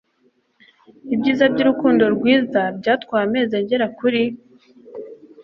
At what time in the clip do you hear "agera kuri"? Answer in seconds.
3.61-4.23